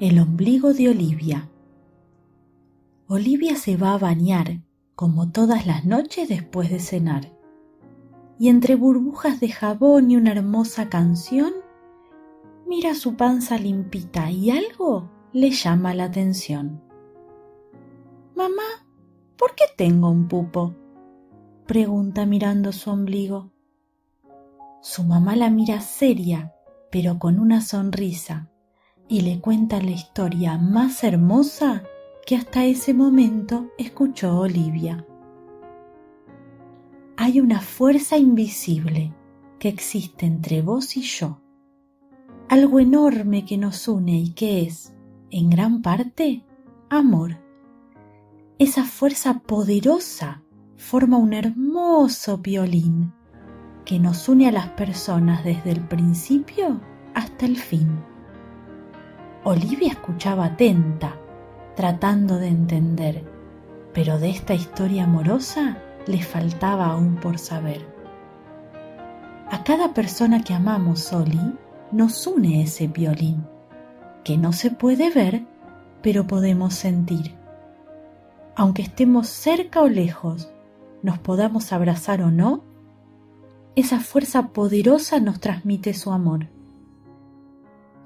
[0.00, 1.50] El ombligo de Olivia.
[3.08, 4.60] Olivia se va a bañar,
[4.94, 7.36] como todas las noches después de cenar.
[8.38, 11.52] Y entre burbujas de jabón y una hermosa canción,
[12.64, 16.80] mira su panza limpita y algo le llama la atención.
[18.36, 18.86] Mamá,
[19.36, 20.76] ¿por qué tengo un pupo?
[21.66, 23.50] pregunta mirando su ombligo.
[24.80, 26.54] Su mamá la mira seria,
[26.88, 28.48] pero con una sonrisa
[29.08, 31.82] y le cuenta la historia más hermosa
[32.26, 35.06] que hasta ese momento escuchó Olivia.
[37.16, 39.14] Hay una fuerza invisible
[39.58, 41.40] que existe entre vos y yo,
[42.48, 44.94] algo enorme que nos une y que es,
[45.30, 46.44] en gran parte,
[46.90, 47.38] amor.
[48.58, 50.42] Esa fuerza poderosa
[50.76, 53.12] forma un hermoso violín
[53.84, 56.80] que nos une a las personas desde el principio
[57.14, 57.88] hasta el fin.
[59.44, 61.14] Olivia escuchaba atenta,
[61.76, 63.24] tratando de entender,
[63.94, 67.86] pero de esta historia amorosa le faltaba aún por saber.
[69.48, 71.54] A cada persona que amamos, Oli,
[71.92, 73.46] nos une ese violín,
[74.24, 75.44] que no se puede ver,
[76.02, 77.36] pero podemos sentir.
[78.56, 80.52] Aunque estemos cerca o lejos,
[81.02, 82.64] nos podamos abrazar o no,
[83.76, 86.57] esa fuerza poderosa nos transmite su amor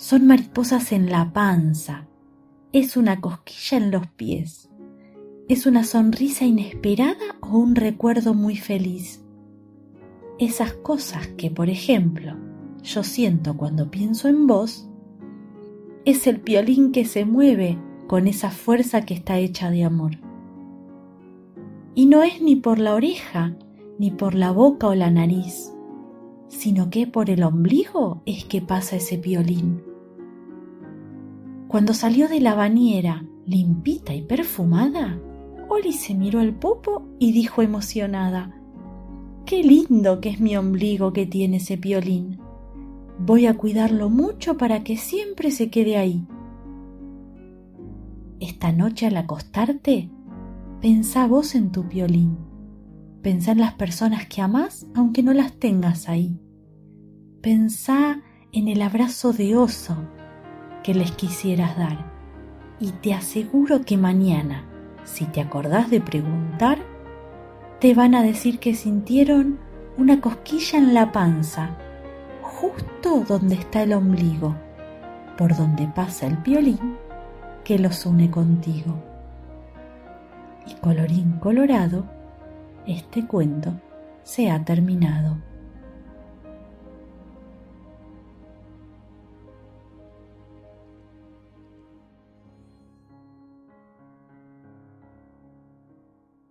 [0.00, 2.06] son mariposas en la panza,
[2.72, 4.70] es una cosquilla en los pies,
[5.46, 9.22] es una sonrisa inesperada o un recuerdo muy feliz.
[10.38, 12.34] Esas cosas que, por ejemplo,
[12.82, 14.88] yo siento cuando pienso en vos,
[16.06, 20.12] es el piolín que se mueve con esa fuerza que está hecha de amor.
[21.94, 23.54] Y no es ni por la oreja,
[23.98, 25.74] ni por la boca o la nariz,
[26.48, 29.89] sino que por el ombligo es que pasa ese piolín.
[31.70, 35.20] Cuando salió de la bañera, limpita y perfumada,
[35.68, 38.60] Oli se miró el popo y dijo emocionada,
[39.46, 42.40] Qué lindo que es mi ombligo que tiene ese piolín.
[43.20, 46.26] Voy a cuidarlo mucho para que siempre se quede ahí.
[48.40, 50.10] Esta noche al acostarte,
[50.80, 52.36] pensá vos en tu piolín.
[53.22, 56.36] Pensá en las personas que amás aunque no las tengas ahí.
[57.40, 59.96] Pensá en el abrazo de oso
[60.82, 62.06] que les quisieras dar.
[62.78, 64.64] Y te aseguro que mañana,
[65.04, 66.78] si te acordás de preguntar,
[67.80, 69.58] te van a decir que sintieron
[69.96, 71.76] una cosquilla en la panza,
[72.42, 74.54] justo donde está el ombligo,
[75.36, 76.96] por donde pasa el violín
[77.64, 78.94] que los une contigo.
[80.66, 82.04] Y colorín colorado,
[82.86, 83.72] este cuento
[84.22, 85.49] se ha terminado.